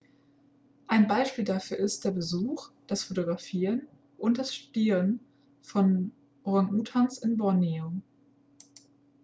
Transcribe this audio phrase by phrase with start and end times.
[0.87, 3.85] ein beispiel dafür ist der besuch das fotografieren
[4.17, 5.19] und das studieren
[5.61, 6.11] von
[6.43, 7.93] orangutangs in borneo